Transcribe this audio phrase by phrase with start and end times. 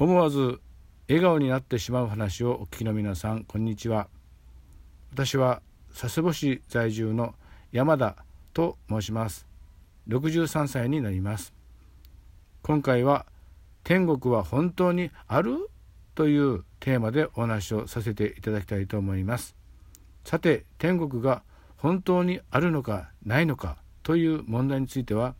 [0.00, 0.60] 思わず
[1.08, 4.06] 笑顔になってしまう話をお聞きの皆さんこんにちは。
[5.12, 5.60] 私は
[5.92, 7.34] 佐世保市在住の
[7.72, 8.14] 山田
[8.54, 9.48] と申します。
[10.06, 11.52] 63歳になります。
[12.62, 13.26] 今回は
[13.82, 15.68] 天国は本当にある
[16.14, 19.56] というテーマでお話をさせていただきたいと思います。
[20.22, 21.42] さて天国が
[21.76, 25.34] 本当にあるのかないのかという問題については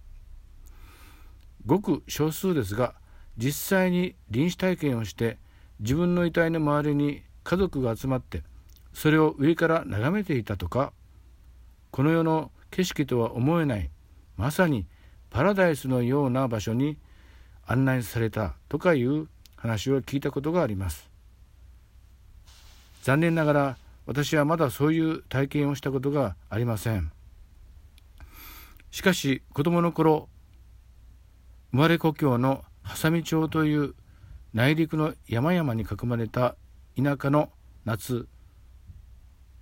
[1.65, 2.97] ごく少数ですが
[3.39, 5.39] 実際に臨死体験をして
[5.81, 8.43] 自分の遺体の周りに家族が集まって
[8.93, 10.93] それを上から眺めていたとか
[11.93, 13.91] この世の景色とは思えない
[14.37, 14.87] まさに
[15.31, 16.99] パラダイスのような場所に
[17.67, 21.11] 案内されたとかいう話を聞いたことがあります。
[23.03, 23.77] 残念ながら
[24.07, 27.13] 私はまだそういう体験をしたことがありません。
[28.91, 30.29] しかし子供の頃
[31.73, 33.95] 生まれ故郷の波佐見町という
[34.55, 36.57] 内陸の山々に囲まれた
[36.97, 37.51] 田舎の
[37.85, 38.27] 夏。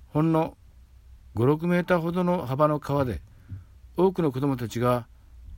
[0.06, 0.56] ほんの
[1.34, 3.20] 56メーターほどの幅の川で
[3.96, 5.08] 多くの子どもたちが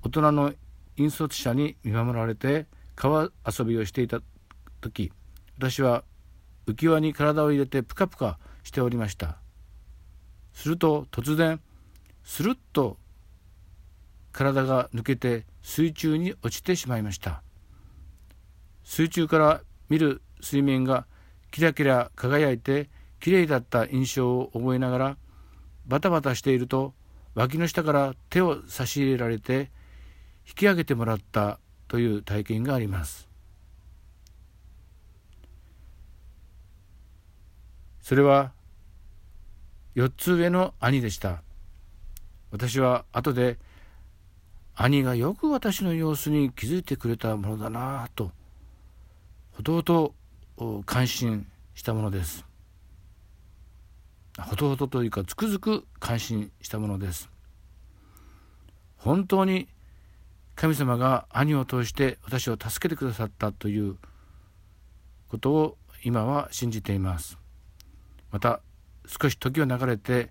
[0.03, 0.55] 大人の
[0.97, 4.21] 引率者に見守られて川遊びをしていた
[4.81, 5.12] 時
[5.59, 6.05] 私は
[6.67, 9.37] 浮き輪に体を入れてプカプカしておりました。
[10.55, 11.61] すると突然
[12.25, 12.97] スルッと
[14.33, 17.43] 体が抜けて水中に落ちてしまいました。
[18.89, 21.06] 水中から見る水面が
[21.50, 22.89] キラキラ輝いて
[23.20, 25.17] きれいだった印象を覚えながら
[25.86, 26.94] バタバタしていると
[27.34, 29.70] 脇の下から手を差し入れられて
[30.48, 33.28] 引き上げてもらったという体験があります。
[38.00, 38.53] それは
[39.97, 41.42] 4つ上の兄でした。
[42.50, 43.59] 私は後で
[44.75, 48.33] 兄がよく私の様子に気づいてくれたものだなぁと
[49.69, 50.15] ほと
[50.57, 52.47] ほと感心したものです。
[54.39, 57.29] ほとほとというかつくづく感心したものです。
[58.97, 59.69] 本当に
[60.55, 63.97] 神様が兄を通して私を助けてくださったという
[65.28, 67.39] ことを今は信じています。
[68.31, 68.61] また
[69.07, 70.31] 少し時を流れて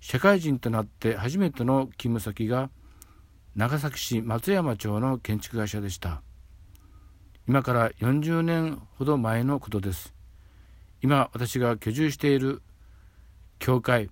[0.00, 2.70] 社会人となって初めての勤務先が
[3.54, 6.22] 長崎市松山町の建築会社でした。
[7.48, 10.12] 今から40年ほど前のことです。
[11.00, 12.60] 今私が居住している
[13.60, 14.10] 教会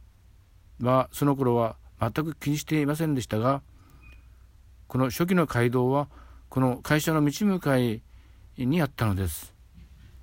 [0.81, 3.63] はその頃は全く気にしていませんでしたが
[4.87, 6.09] この初期の街道は
[6.49, 8.03] この会社の道向かい
[8.57, 9.53] にあったのです。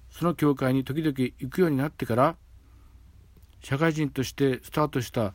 [0.09, 2.37] その教会に時々行くようになってから
[3.61, 5.33] 社会人としてスタートした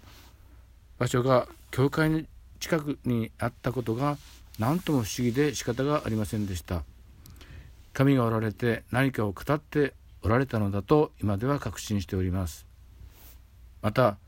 [0.98, 2.22] 場所が教会の
[2.58, 4.16] 近くにあったことが
[4.58, 6.82] 何とも不思議で仕方がありませんでした。
[7.96, 12.66] 神がおられて何かを語っておられたのだと今では確信しております。
[13.80, 14.18] また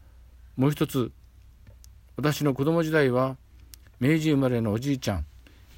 [0.57, 1.13] もう一つ
[2.17, 3.37] 私の子供時代は
[4.01, 5.27] 明治生まれのおじいちゃん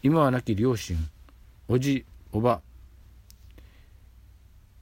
[0.05, 0.97] 今は亡き両親
[1.67, 2.61] おじおば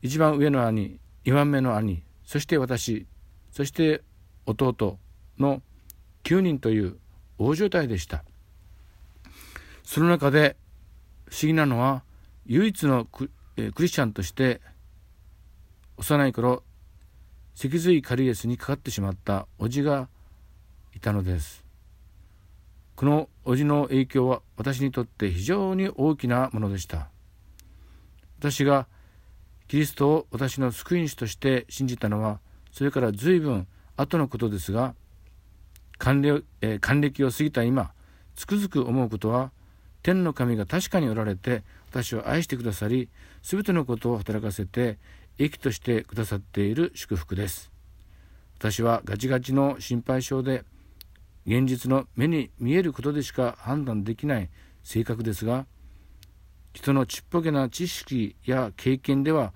[0.03, 3.07] 一番上の兄2番目の兄そして私
[3.53, 4.03] そして
[4.45, 4.99] 弟
[5.39, 5.63] の
[6.25, 6.99] 9人という
[7.39, 8.23] 大所帯でした。
[9.83, 10.57] その中で
[11.31, 12.03] 不思議なのは
[12.49, 14.63] 唯一のク,、えクリスチャンとして
[15.99, 16.63] 幼い頃
[17.55, 20.09] 脊髄カリエスにかかってしまった叔父が
[20.97, 21.65] いたのです。
[22.97, 27.11] この叔父の影響は私にとって非常に大きなものでした。
[28.39, 28.87] 私が
[29.67, 32.41] キリストを私の救い主として信じたのは
[32.73, 33.67] それから随分
[33.97, 34.95] 後のことですが
[35.99, 37.93] 還暦,、え、還暦を過ぎた今
[38.37, 39.51] つくづく思うことは
[40.03, 43.09] 天の神が確かにおられて私を愛してくださり
[43.43, 44.99] 全てのことを働かせて
[45.39, 47.71] 益としてくださっている祝福です
[48.59, 50.65] 私はガチガチの心配性で
[51.47, 54.51] 現実の目に見えることでしか判断できない
[54.83, 55.67] 性格ですが
[56.75, 59.53] 人のちっぽけな知識や経験では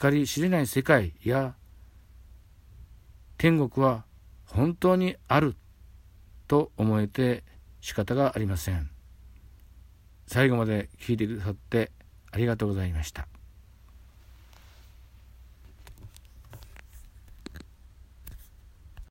[0.00, 1.54] 計り知れない世界や
[3.38, 4.04] 天国は
[4.46, 5.56] 本当にある
[6.48, 7.44] と思えて
[7.80, 8.95] 仕方がありません。
[10.26, 11.92] 最後まで聞いてくださって
[12.32, 13.28] ありがとうございました。